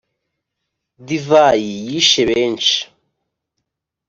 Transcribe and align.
divayi 1.05 1.73
yishe 1.89 2.21
benshi. 2.29 2.77